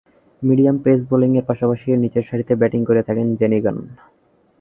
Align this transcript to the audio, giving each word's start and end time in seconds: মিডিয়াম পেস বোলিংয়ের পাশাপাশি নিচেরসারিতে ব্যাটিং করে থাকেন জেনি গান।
মিডিয়াম 0.41 0.77
পেস 0.83 0.99
বোলিংয়ের 1.09 1.47
পাশাপাশি 1.49 1.87
নিচেরসারিতে 1.95 2.53
ব্যাটিং 2.55 2.81
করে 2.85 3.01
থাকেন 3.07 3.27
জেনি 3.39 3.59
গান। 3.65 3.77